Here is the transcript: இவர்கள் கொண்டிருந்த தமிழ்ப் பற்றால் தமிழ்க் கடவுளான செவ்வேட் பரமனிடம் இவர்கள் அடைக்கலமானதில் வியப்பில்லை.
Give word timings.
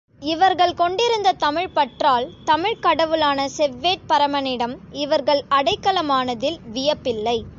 இவர்கள் 0.21 0.73
கொண்டிருந்த 0.73 1.31
தமிழ்ப் 1.31 1.75
பற்றால் 1.75 2.29
தமிழ்க் 2.45 2.81
கடவுளான 2.81 3.47
செவ்வேட் 3.57 4.07
பரமனிடம் 4.07 4.77
இவர்கள் 4.91 5.45
அடைக்கலமானதில் 5.49 6.59
வியப்பில்லை. 6.73 7.43